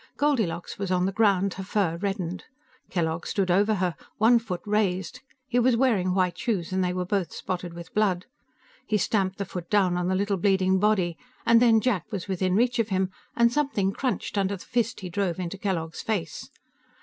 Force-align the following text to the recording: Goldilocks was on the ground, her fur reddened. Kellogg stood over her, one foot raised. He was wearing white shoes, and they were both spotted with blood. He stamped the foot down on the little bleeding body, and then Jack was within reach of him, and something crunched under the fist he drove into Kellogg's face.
Goldilocks 0.17 0.79
was 0.79 0.89
on 0.89 1.05
the 1.05 1.11
ground, 1.11 1.53
her 1.53 1.63
fur 1.63 1.95
reddened. 1.97 2.45
Kellogg 2.89 3.27
stood 3.27 3.51
over 3.51 3.75
her, 3.75 3.95
one 4.17 4.39
foot 4.39 4.61
raised. 4.65 5.19
He 5.47 5.59
was 5.59 5.77
wearing 5.77 6.15
white 6.15 6.35
shoes, 6.39 6.71
and 6.73 6.83
they 6.83 6.91
were 6.91 7.05
both 7.05 7.31
spotted 7.31 7.75
with 7.75 7.93
blood. 7.93 8.25
He 8.87 8.97
stamped 8.97 9.37
the 9.37 9.45
foot 9.45 9.69
down 9.69 9.97
on 9.97 10.07
the 10.07 10.15
little 10.15 10.37
bleeding 10.37 10.79
body, 10.79 11.19
and 11.45 11.61
then 11.61 11.79
Jack 11.81 12.11
was 12.11 12.27
within 12.27 12.55
reach 12.55 12.79
of 12.79 12.89
him, 12.89 13.11
and 13.35 13.53
something 13.53 13.91
crunched 13.93 14.39
under 14.39 14.57
the 14.57 14.65
fist 14.65 15.01
he 15.01 15.09
drove 15.11 15.37
into 15.39 15.59
Kellogg's 15.59 16.01
face. 16.01 16.49